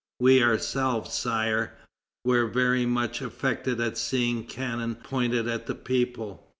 [0.19, 1.73] We ourselves, Sire,
[2.25, 6.47] were very much affected at seeing cannon pointed at the people.